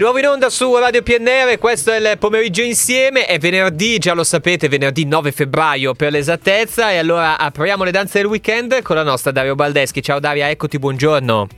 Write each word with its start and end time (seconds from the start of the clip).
Nuovo 0.00 0.18
in 0.18 0.26
onda 0.28 0.48
su 0.48 0.74
Radio 0.78 1.02
PNR, 1.02 1.58
questo 1.58 1.92
è 1.92 1.98
il 1.98 2.16
pomeriggio 2.16 2.62
insieme, 2.62 3.26
è 3.26 3.38
venerdì, 3.38 3.98
già 3.98 4.14
lo 4.14 4.24
sapete, 4.24 4.66
venerdì 4.66 5.04
9 5.04 5.30
febbraio 5.30 5.92
per 5.92 6.10
l'esattezza 6.10 6.90
e 6.90 6.96
allora 6.96 7.36
apriamo 7.36 7.84
le 7.84 7.90
danze 7.90 8.20
del 8.20 8.28
weekend 8.28 8.80
con 8.80 8.96
la 8.96 9.02
nostra 9.02 9.30
Dario 9.30 9.54
Baldeschi. 9.54 10.02
Ciao 10.02 10.18
Daria, 10.18 10.48
eccoti, 10.48 10.78
buongiorno. 10.78 11.48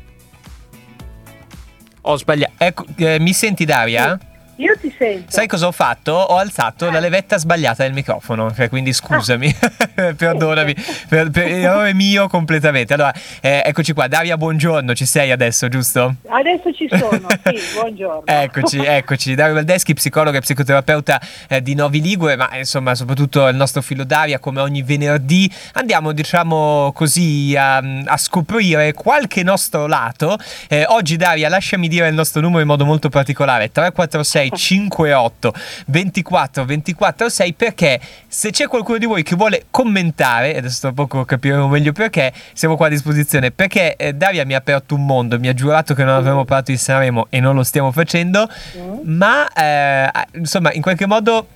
Ho 2.00 2.16
sbagliato, 2.16 2.54
ecco, 2.58 2.84
eh, 2.96 3.20
mi 3.20 3.32
senti 3.32 3.64
Daria? 3.64 4.18
Sì. 4.20 4.31
Io 4.62 4.78
ti 4.78 4.94
sento. 4.96 5.28
Sai 5.28 5.48
cosa 5.48 5.66
ho 5.66 5.72
fatto? 5.72 6.12
Ho 6.12 6.36
alzato 6.36 6.88
la 6.88 7.00
levetta 7.00 7.36
sbagliata 7.36 7.82
del 7.82 7.92
microfono, 7.92 8.54
cioè, 8.54 8.68
quindi 8.68 8.92
scusami, 8.92 9.52
perdonami, 10.16 10.76
per, 11.08 11.30
per 11.30 11.46
errore 11.50 11.92
mio 11.94 12.28
completamente. 12.28 12.94
Allora, 12.94 13.12
eh, 13.40 13.62
eccoci 13.64 13.92
qua, 13.92 14.06
Daria, 14.06 14.36
buongiorno, 14.36 14.94
ci 14.94 15.04
sei 15.04 15.32
adesso, 15.32 15.66
giusto? 15.66 16.14
Adesso 16.28 16.72
ci 16.74 16.86
sono, 16.88 17.26
sì, 17.42 17.58
buongiorno. 17.74 18.22
eccoci, 18.24 18.78
eccoci, 18.78 19.34
Dario 19.34 19.54
Valdeschi, 19.54 19.94
psicologa 19.94 20.38
e 20.38 20.42
psicoterapeuta 20.42 21.20
eh, 21.48 21.60
di 21.60 21.74
Novi 21.74 22.00
Ligure, 22.00 22.36
ma 22.36 22.56
insomma 22.56 22.94
soprattutto 22.94 23.48
il 23.48 23.56
nostro 23.56 23.82
filo 23.82 24.04
Daria, 24.04 24.38
come 24.38 24.60
ogni 24.60 24.82
venerdì, 24.82 25.52
andiamo 25.72 26.12
diciamo 26.12 26.92
così 26.94 27.56
a, 27.58 27.78
a 27.78 28.16
scoprire 28.16 28.92
qualche 28.92 29.42
nostro 29.42 29.88
lato. 29.88 30.38
Eh, 30.68 30.84
oggi 30.86 31.16
Daria, 31.16 31.48
lasciami 31.48 31.88
dire 31.88 32.06
il 32.06 32.14
nostro 32.14 32.40
numero 32.40 32.60
in 32.60 32.68
modo 32.68 32.84
molto 32.84 33.08
particolare, 33.08 33.72
346 33.72 34.50
58 34.54 35.54
24 35.86 36.64
24 36.64 37.28
6 37.28 37.54
perché 37.54 38.00
se 38.28 38.50
c'è 38.50 38.66
qualcuno 38.66 38.98
di 38.98 39.06
voi 39.06 39.22
che 39.22 39.36
vuole 39.36 39.64
commentare, 39.70 40.56
adesso 40.56 40.80
tra 40.80 40.92
poco 40.92 41.24
capiremo 41.24 41.68
meglio 41.68 41.92
perché, 41.92 42.32
siamo 42.52 42.76
qua 42.76 42.86
a 42.86 42.90
disposizione, 42.90 43.50
perché 43.50 43.96
eh, 43.96 44.12
Daria 44.12 44.44
mi 44.44 44.54
ha 44.54 44.58
aperto 44.58 44.94
un 44.94 45.04
mondo, 45.04 45.38
mi 45.38 45.48
ha 45.48 45.54
giurato 45.54 45.94
che 45.94 46.04
non 46.04 46.14
avremmo 46.14 46.44
parlato 46.44 46.70
di 46.70 46.76
Sanremo 46.76 47.26
e 47.30 47.40
non 47.40 47.54
lo 47.54 47.62
stiamo 47.62 47.92
facendo, 47.92 48.48
mm. 48.76 48.98
ma 49.04 49.48
eh, 49.52 50.10
insomma 50.34 50.72
in 50.72 50.82
qualche 50.82 51.06
modo 51.06 51.46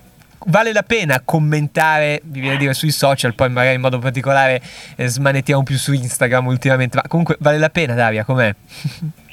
vale 0.47 0.73
la 0.73 0.83
pena 0.83 1.21
commentare, 1.25 2.21
vi 2.25 2.41
viene 2.41 2.57
a 2.57 2.59
dire, 2.59 2.75
sui 2.75 2.91
social, 2.91 3.35
poi 3.35 3.49
magari 3.49 3.75
in 3.75 3.81
modo 3.81 3.99
particolare 3.99 4.61
eh, 4.97 5.09
smanettiamo 5.09 5.63
più 5.63 5.77
su 5.77 5.93
Instagram 5.93 6.47
ultimamente, 6.47 6.97
ma 6.97 7.03
comunque 7.09 7.37
vale 7.41 7.59
la 7.59 7.71
pena 7.71 7.95
Daria, 7.95 8.25
com'è? 8.25 8.55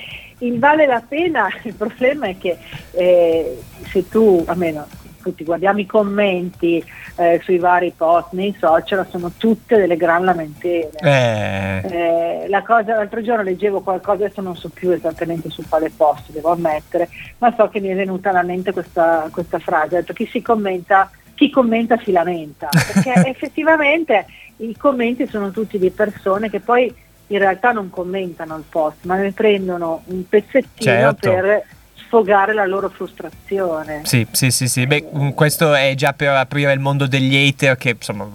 il 0.45 0.59
vale 0.59 0.85
la 0.85 1.03
pena, 1.07 1.47
il 1.63 1.73
problema 1.73 2.27
è 2.27 2.37
che 2.37 2.57
eh, 2.91 3.61
se 3.91 4.07
tu, 4.09 4.43
almeno 4.47 4.85
tutti 5.23 5.45
guardiamo 5.45 5.79
i 5.79 5.85
commenti 5.85 6.83
eh, 7.15 7.39
sui 7.43 7.57
vari 7.57 7.93
post 7.95 8.33
nei 8.33 8.53
social, 8.59 9.07
sono 9.09 9.31
tutte 9.37 9.77
delle 9.77 9.95
gran 9.95 10.25
lamentele. 10.25 10.91
Eh. 10.99 11.81
Eh, 12.43 12.47
la 12.49 12.61
cosa, 12.61 12.95
l'altro 12.95 13.21
giorno 13.21 13.43
leggevo 13.43 13.81
qualcosa, 13.81 14.25
adesso 14.25 14.41
non 14.41 14.55
so 14.55 14.69
più 14.69 14.91
esattamente 14.91 15.49
su 15.49 15.63
quale 15.67 15.89
post, 15.95 16.31
devo 16.31 16.51
ammettere, 16.51 17.07
ma 17.37 17.53
so 17.55 17.69
che 17.69 17.79
mi 17.79 17.87
è 17.87 17.95
venuta 17.95 18.29
alla 18.29 18.43
mente 18.43 18.73
questa, 18.73 19.29
questa 19.31 19.59
frase, 19.59 19.95
ha 19.95 19.99
detto 20.01 20.13
chi 20.13 20.27
si 20.27 20.41
commenta, 20.41 21.09
chi 21.33 21.49
commenta 21.49 21.97
si 22.03 22.11
lamenta, 22.11 22.67
perché 22.69 23.13
effettivamente 23.29 24.25
i 24.57 24.75
commenti 24.77 25.25
sono 25.27 25.51
tutti 25.51 25.79
di 25.79 25.89
persone 25.89 26.49
che 26.49 26.59
poi 26.59 26.93
in 27.27 27.39
realtà 27.39 27.71
non 27.71 27.89
commentano 27.89 28.55
il 28.57 28.63
post, 28.67 28.97
ma 29.01 29.15
ne 29.15 29.31
prendono 29.31 30.03
un 30.05 30.27
pezzettino 30.27 30.91
certo. 30.91 31.29
per 31.29 31.65
sfogare 31.95 32.53
la 32.53 32.65
loro 32.65 32.89
frustrazione. 32.89 34.01
Sì, 34.03 34.27
sì, 34.31 34.51
sì, 34.51 34.67
sì. 34.67 34.85
Beh, 34.85 35.09
mm, 35.15 35.29
questo 35.29 35.73
è 35.73 35.95
già 35.95 36.13
per 36.13 36.29
aprire 36.29 36.71
il 36.71 36.79
mondo 36.79 37.07
degli 37.07 37.35
hater, 37.35 37.75
che 37.75 37.89
insomma 37.91 38.29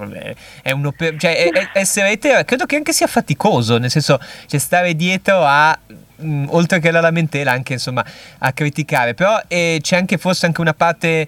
è 0.63 0.73
uno 0.73 0.91
per, 0.91 1.17
cioè, 1.17 1.37
è, 1.37 1.51
è, 1.51 1.69
essere 1.75 2.11
hater 2.11 2.45
credo 2.45 2.67
che 2.67 2.75
anche 2.77 2.93
sia 2.93 3.07
faticoso, 3.07 3.79
nel 3.79 3.91
senso, 3.91 4.19
cioè 4.47 4.59
stare 4.59 4.95
dietro 4.97 5.43
a 5.45 5.79
mh, 6.17 6.27
mm, 6.27 6.47
oltre 6.49 6.81
che 6.81 6.89
alla 6.89 7.01
lamentela 7.01 7.53
anche 7.53 7.75
insomma 7.75 8.05
a 8.39 8.53
criticare 8.53 9.15
però 9.15 9.41
eh, 9.47 9.79
c'è 9.81 9.97
anche 9.97 10.19
forse 10.19 10.47
anche 10.47 10.61
una 10.61 10.75
parte 10.75 11.27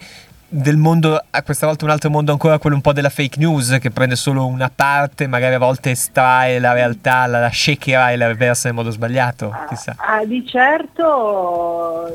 del 0.52 0.76
mondo, 0.76 1.22
questa 1.44 1.66
volta 1.66 1.84
un 1.84 1.92
altro 1.92 2.10
mondo 2.10 2.32
ancora, 2.32 2.58
quello 2.58 2.74
un 2.74 2.82
po' 2.82 2.92
della 2.92 3.08
fake 3.08 3.38
news 3.38 3.78
che 3.80 3.90
prende 3.90 4.16
solo 4.16 4.46
una 4.46 4.70
parte, 4.74 5.28
magari 5.28 5.54
a 5.54 5.58
volte 5.58 5.90
estrae 5.90 6.58
la 6.58 6.72
realtà, 6.72 7.26
la, 7.26 7.38
la 7.38 7.50
shakera 7.50 8.10
e 8.10 8.16
la 8.16 8.34
versa 8.34 8.68
in 8.68 8.74
modo 8.74 8.90
sbagliato. 8.90 9.54
Chissà. 9.68 9.94
Ah, 9.96 10.24
di 10.24 10.44
certo 10.44 12.10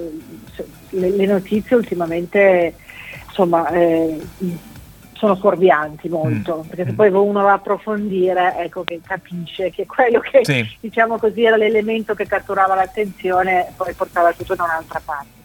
le, 0.89 1.09
le, 1.09 1.25
notizie 1.25 1.77
ultimamente 1.77 2.75
insomma 3.25 3.69
eh, 3.69 4.19
sono 5.13 5.37
fuorvianti 5.37 6.09
molto, 6.09 6.63
mm. 6.63 6.67
perché 6.67 6.85
se 6.85 6.91
mm. 6.91 6.95
poi 6.95 7.09
uno 7.09 7.41
va 7.41 7.51
a 7.51 7.55
approfondire, 7.55 8.55
ecco 8.57 8.83
che 8.83 8.99
capisce 9.01 9.69
che 9.71 9.85
quello 9.85 10.19
che 10.19 10.41
sì. 10.43 10.77
diciamo 10.81 11.17
così 11.17 11.45
era 11.45 11.55
l'elemento 11.55 12.13
che 12.13 12.27
catturava 12.27 12.75
l'attenzione 12.75 13.71
poi 13.77 13.93
portava 13.93 14.33
tutto 14.33 14.55
da 14.55 14.65
un'altra 14.65 15.01
parte 15.03 15.35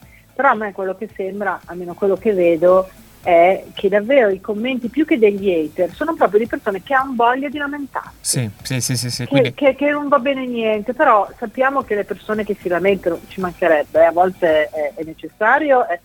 però 0.40 0.52
a 0.52 0.54
me 0.54 0.72
quello 0.72 0.96
che 0.96 1.06
sembra, 1.14 1.60
almeno 1.66 1.92
quello 1.92 2.16
che 2.16 2.32
vedo, 2.32 2.88
è 3.22 3.62
che 3.74 3.90
davvero 3.90 4.30
i 4.30 4.40
commenti 4.40 4.88
più 4.88 5.04
che 5.04 5.18
degli 5.18 5.50
hater 5.50 5.92
sono 5.92 6.14
proprio 6.14 6.38
di 6.40 6.46
persone 6.46 6.82
che 6.82 6.94
hanno 6.94 7.12
voglia 7.14 7.50
di 7.50 7.58
lamentarsi. 7.58 8.10
Sì, 8.20 8.50
sì, 8.62 8.80
sì, 8.80 8.96
sì, 8.96 9.10
sì 9.10 9.24
che, 9.24 9.28
quindi... 9.28 9.52
che, 9.52 9.74
che, 9.74 9.90
non 9.90 10.08
va 10.08 10.18
bene 10.18 10.46
niente, 10.46 10.94
però 10.94 11.28
sappiamo 11.36 11.82
che 11.82 11.94
le 11.94 12.04
persone 12.04 12.42
che 12.42 12.56
si 12.58 12.68
lamentano 12.68 13.20
ci 13.28 13.42
mancherebbe, 13.42 14.02
a 14.02 14.12
volte 14.12 14.70
è, 14.70 14.92
è 14.94 15.02
necessario, 15.04 15.86
è, 15.86 16.00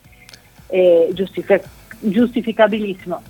è 0.68 1.08
giustific- 1.14 1.70
giustificabilissimo, 2.00 3.22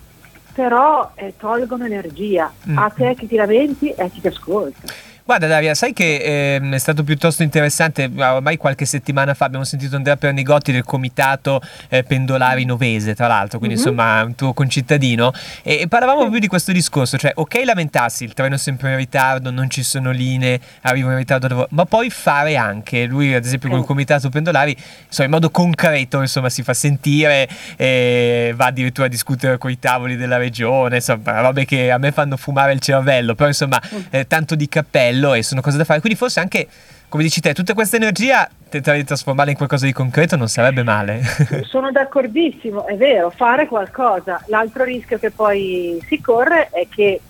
però 0.56 1.12
eh, 1.14 1.36
tolgono 1.38 1.86
energia 1.86 2.52
mm. 2.68 2.80
a 2.80 2.90
te 2.90 3.14
che 3.14 3.28
ti 3.28 3.36
lamenti 3.36 3.92
e 3.92 4.02
a 4.02 4.10
chi 4.10 4.22
ti 4.22 4.28
ascolta. 4.28 4.92
Guarda 5.28 5.48
Daria, 5.48 5.74
sai 5.74 5.92
che 5.92 6.58
eh, 6.58 6.70
è 6.70 6.78
stato 6.78 7.04
piuttosto 7.04 7.42
interessante, 7.42 8.12
ormai 8.16 8.58
qualche 8.58 8.86
settimana 8.86 9.34
fa 9.34 9.46
abbiamo 9.46 9.66
sentito 9.66 9.96
Andrea 9.96 10.18
Pernigotti 10.18 10.72
del 10.72 10.84
comitato 10.84 11.64
eh, 11.90 12.04
pendolari 12.04 12.64
novese, 12.64 13.16
tra 13.16 13.26
l'altro, 13.26 13.58
quindi 13.58 13.76
mm-hmm. 13.76 13.88
insomma 13.88 14.24
un 14.24 14.36
tuo 14.36 14.54
concittadino, 14.54 15.34
e, 15.64 15.80
e 15.80 15.88
parlavamo 15.88 16.20
proprio 16.20 16.40
di 16.40 16.46
questo 16.46 16.72
discorso, 16.72 17.18
cioè 17.18 17.32
ok 17.34 17.60
lamentarsi, 17.66 18.24
il 18.24 18.34
treno 18.34 18.54
è 18.54 18.58
sempre 18.60 18.92
in 18.92 18.98
ritardo, 18.98 19.50
non 19.50 19.68
ci 19.68 19.82
sono 19.82 20.12
linee, 20.12 20.60
arrivo 20.82 21.10
in 21.10 21.18
ritardo 21.18 21.48
lavoro, 21.48 21.70
ma 21.72 21.86
poi 21.86 22.12
fare 22.12 22.56
anche, 22.56 23.06
lui 23.06 23.34
ad 23.34 23.44
esempio 23.44 23.70
con 23.70 23.80
il 23.80 23.86
comitato 23.86 24.30
pendolari, 24.30 24.78
insomma 25.08 25.26
in 25.26 25.34
modo 25.34 25.50
concreto 25.50 26.22
insomma 26.22 26.52
si 26.52 26.62
fa 26.62 26.76
sentire, 26.76 27.50
eh, 27.78 28.54
va 28.56 28.68
addirittura 28.68 29.08
a 29.08 29.10
discutere 29.10 29.58
con 29.58 29.72
i 29.72 29.80
tavoli 29.80 30.18
della 30.18 30.38
regione, 30.38 30.98
insomma 30.98 31.40
robe 31.40 31.66
che 31.66 31.90
a 31.90 31.98
me 31.98 32.12
fanno 32.12 32.38
fumare 32.38 32.74
il 32.74 32.80
cervello, 32.80 33.34
però 33.34 33.50
insomma 33.50 33.82
mm. 33.84 34.00
eh, 34.12 34.28
tanto 34.28 34.54
di 34.54 34.70
cappello 34.70 35.14
bello 35.16 35.34
e 35.34 35.44
sono 35.44 35.62
cose 35.62 35.78
da 35.78 35.86
fare. 35.86 36.00
Quindi 36.00 36.18
forse 36.18 36.40
anche, 36.40 36.68
come 37.08 37.24
dici 37.24 37.40
te, 37.40 37.54
tutta 37.54 37.74
questa 37.74 37.96
energia 37.96 38.48
tentare 38.70 38.98
di 38.98 39.06
trasformarla 39.06 39.52
in 39.52 39.58
qualcosa 39.58 39.86
di 39.86 39.94
concreto 39.94 40.36
non 40.36 40.50
sarebbe 40.50 40.84
male. 40.84 41.22
sono 41.64 41.92
d'accordissimo, 41.92 42.86
è 42.86 42.96
vero, 42.96 43.30
fare 43.30 43.68
qualcosa. 43.68 44.44
L'altro 44.48 44.84
rischio 44.84 45.18
che 45.18 45.32
poi 45.32 46.04
si 46.08 46.20
corre 46.22 46.70
è 46.70 46.88
che 46.94 47.22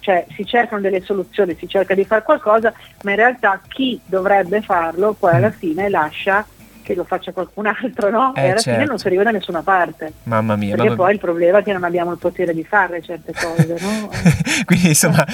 cioè, 0.00 0.26
si 0.34 0.44
cercano 0.44 0.82
delle 0.82 1.00
soluzioni, 1.00 1.56
si 1.58 1.66
cerca 1.66 1.94
di 1.94 2.04
fare 2.04 2.22
qualcosa, 2.22 2.72
ma 3.04 3.10
in 3.10 3.16
realtà 3.16 3.58
chi 3.66 3.98
dovrebbe 4.04 4.60
farlo 4.60 5.14
poi 5.14 5.34
alla 5.34 5.48
mm. 5.48 5.58
fine 5.58 5.88
lascia 5.88 6.46
che 6.86 6.94
lo 6.94 7.02
faccia 7.02 7.32
qualcun 7.32 7.66
altro, 7.66 8.10
no? 8.10 8.32
Eh, 8.36 8.42
e 8.42 8.50
alla 8.50 8.60
certo. 8.60 8.78
fine 8.78 8.84
non 8.84 8.98
si 8.98 9.08
arriva 9.08 9.24
da 9.24 9.32
nessuna 9.32 9.62
parte. 9.62 10.12
Mamma 10.22 10.54
mia. 10.54 10.76
Perché 10.76 10.90
mamma 10.90 11.02
poi 11.02 11.12
il 11.14 11.18
problema 11.18 11.58
è 11.58 11.62
che 11.64 11.72
non 11.72 11.82
abbiamo 11.82 12.12
il 12.12 12.18
potere 12.18 12.54
di 12.54 12.62
fare 12.62 13.02
certe 13.02 13.32
cose, 13.32 13.76
no? 13.80 14.08
Quindi 14.64 14.88
insomma, 14.88 15.26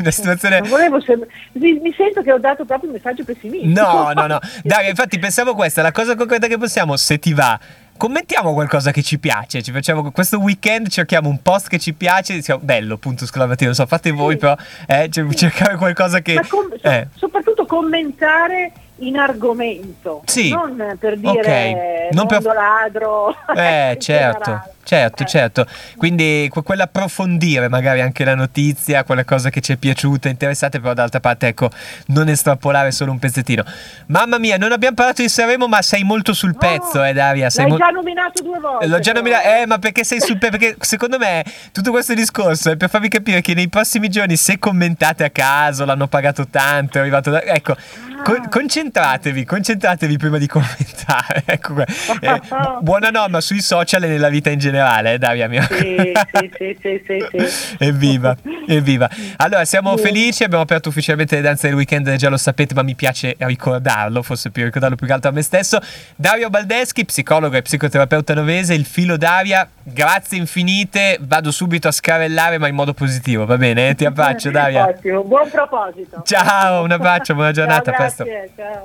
una 0.00 0.10
situazione... 0.10 0.60
Sem- 1.04 1.26
mi 1.52 1.94
sento 1.96 2.22
che 2.22 2.32
ho 2.32 2.38
dato 2.38 2.64
proprio 2.64 2.90
un 2.90 2.96
messaggio 2.96 3.22
pessimistico. 3.22 3.80
No, 3.80 4.10
no, 4.12 4.26
no. 4.26 4.40
Dai, 4.64 4.88
infatti 4.88 5.20
pensavo 5.20 5.54
questa, 5.54 5.80
la 5.80 5.92
cosa 5.92 6.16
concreta 6.16 6.48
che 6.48 6.58
possiamo, 6.58 6.96
se 6.96 7.20
ti 7.20 7.32
va, 7.32 7.58
commentiamo 7.96 8.52
qualcosa 8.52 8.90
che 8.90 9.02
ci 9.02 9.20
piace. 9.20 9.62
Ci 9.62 9.70
facciamo 9.70 10.10
questo 10.10 10.40
weekend, 10.40 10.88
cerchiamo 10.88 11.28
un 11.28 11.40
post 11.40 11.68
che 11.68 11.78
ci 11.78 11.92
piace, 11.92 12.34
diciamo 12.34 12.60
bello, 12.64 12.96
punto 12.96 13.22
esclamativo. 13.22 13.66
Non 13.66 13.74
so, 13.74 13.86
fate 13.86 14.10
voi, 14.10 14.32
sì. 14.32 14.38
però 14.38 14.56
eh, 14.88 15.08
cercare 15.08 15.76
qualcosa 15.76 16.20
che. 16.20 16.40
Com- 16.48 16.74
eh. 16.82 17.06
Soprattutto 17.14 17.64
commentare 17.64 18.72
in 19.00 19.16
argomento, 19.16 20.22
sì. 20.24 20.50
non 20.50 20.96
per 20.98 21.18
dire 21.18 21.40
okay. 21.40 22.08
non 22.12 22.26
per... 22.26 22.42
ladro. 22.42 23.34
Eh, 23.54 23.96
certo, 24.00 24.62
certo, 24.90 25.22
eh. 25.22 25.26
certo. 25.26 25.66
Quindi 25.96 26.50
quell'approfondire 26.50 27.68
magari 27.68 28.00
anche 28.00 28.24
la 28.24 28.34
notizia, 28.34 29.04
quella 29.04 29.24
cosa 29.24 29.50
che 29.50 29.60
ci 29.60 29.72
è 29.72 29.76
piaciuta, 29.76 30.28
interessante, 30.28 30.80
però 30.80 30.94
d'altra 30.94 31.20
parte 31.20 31.48
ecco, 31.48 31.70
non 32.06 32.28
estrapolare 32.28 32.90
solo 32.90 33.12
un 33.12 33.18
pezzettino. 33.18 33.64
Mamma 34.06 34.38
mia, 34.38 34.56
non 34.56 34.72
abbiamo 34.72 34.94
parlato 34.94 35.22
di 35.22 35.28
Sanremo, 35.28 35.68
ma 35.68 35.82
sei 35.82 36.02
molto 36.02 36.32
sul 36.32 36.56
pezzo, 36.56 37.02
eh 37.04 37.12
Daria. 37.12 37.50
Sei 37.50 37.64
l'hai 37.64 37.72
mo- 37.72 37.78
già 37.78 37.90
nominato 37.90 38.42
due 38.42 38.58
volte. 38.58 38.86
L'ho 38.86 38.98
già 38.98 39.12
nominato, 39.12 39.46
eh, 39.46 39.66
ma 39.66 39.78
perché 39.78 40.04
sei 40.04 40.20
sul 40.20 40.38
pezzo? 40.38 40.58
Perché 40.58 40.76
secondo 40.80 41.18
me 41.18 41.44
tutto 41.72 41.90
questo 41.90 42.14
discorso 42.14 42.70
è 42.70 42.76
per 42.76 42.88
farvi 42.90 43.08
capire 43.08 43.40
che 43.40 43.54
nei 43.54 43.68
prossimi 43.68 44.08
giorni 44.08 44.36
se 44.36 44.58
commentate 44.58 45.24
a 45.24 45.30
caso, 45.30 45.84
l'hanno 45.84 46.08
pagato 46.08 46.46
tanto, 46.48 46.98
è 46.98 47.00
arrivato 47.00 47.30
da... 47.30 47.42
Ecco, 47.42 47.76
Con- 48.22 48.48
concentratevi, 48.50 49.44
concentratevi 49.44 50.18
prima 50.18 50.36
di 50.38 50.46
commentare. 50.46 51.42
ecco 51.46 51.74
qua. 51.74 51.84
Eh, 52.20 52.40
buona 52.80 53.10
norma 53.10 53.40
sui 53.40 53.60
social 53.60 54.02
e 54.04 54.08
nella 54.08 54.28
vita 54.28 54.50
in 54.50 54.58
generale, 54.58 54.79
eh, 54.80 55.18
Daria 55.18 55.48
mia. 55.48 55.62
Sì, 55.62 56.12
sì, 56.56 56.76
sì, 56.80 57.02
sì, 57.06 57.26
sì, 57.30 57.76
Evviva, 57.78 58.36
evviva. 58.66 59.08
Allora, 59.36 59.64
siamo 59.64 59.96
felici, 59.96 60.44
abbiamo 60.44 60.62
aperto 60.62 60.88
ufficialmente 60.88 61.36
le 61.36 61.42
danze 61.42 61.68
del 61.68 61.76
weekend, 61.76 62.14
già 62.16 62.28
lo 62.28 62.36
sapete, 62.36 62.74
ma 62.74 62.82
mi 62.82 62.94
piace 62.94 63.34
ricordarlo, 63.38 64.22
forse 64.22 64.50
più 64.50 64.64
ricordarlo 64.64 64.96
più 64.96 65.06
che 65.06 65.12
altro 65.12 65.30
a 65.30 65.32
me 65.32 65.42
stesso. 65.42 65.78
Dario 66.16 66.50
Baldeschi, 66.50 67.04
psicologo 67.04 67.56
e 67.56 67.62
psicoterapeuta 67.62 68.34
novese, 68.34 68.74
il 68.74 68.84
filo 68.84 69.16
Daria, 69.16 69.68
grazie 69.82 70.38
infinite, 70.38 71.18
vado 71.20 71.50
subito 71.50 71.88
a 71.88 71.92
scarellare 71.92 72.58
ma 72.58 72.68
in 72.68 72.74
modo 72.74 72.94
positivo, 72.94 73.46
va 73.46 73.56
bene? 73.56 73.94
Ti 73.94 74.04
abbraccio 74.06 74.50
Daria. 74.50 74.86
Ottimo, 74.86 75.22
buon 75.24 75.48
proposito. 75.50 76.22
Ciao, 76.24 76.84
un 76.84 76.92
abbraccio, 76.92 77.34
buona 77.34 77.52
giornata, 77.52 77.90
ciao, 77.90 77.94
a 77.94 77.96
presto. 77.96 78.24
Ciao. 78.56 78.78